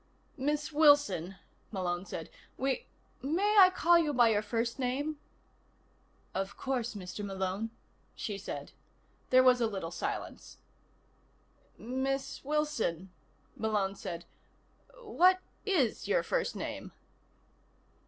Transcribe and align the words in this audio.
"Miss 0.39 0.71
Wilson," 0.71 1.35
Malone 1.71 2.07
said, 2.07 2.31
"we 2.57 2.87
may 3.21 3.55
I 3.59 3.69
call 3.69 3.99
you 3.99 4.13
by 4.15 4.29
your 4.29 4.41
first 4.41 4.79
name?" 4.79 5.19
"Of 6.33 6.57
course, 6.57 6.95
Mr. 6.95 7.23
Malone," 7.23 7.69
she 8.15 8.35
said. 8.39 8.71
There 9.29 9.43
was 9.43 9.61
a 9.61 9.67
little 9.67 9.91
silence. 9.91 10.57
"Miss 11.77 12.43
Wilson," 12.43 13.11
Malone 13.55 13.93
said, 13.93 14.25
"what 15.03 15.37
is 15.67 16.07
your 16.07 16.23
first 16.23 16.55
name?" 16.55 16.93